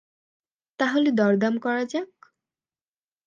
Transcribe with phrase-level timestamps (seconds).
[0.79, 2.09] তাহলে দরদাম করা যাক।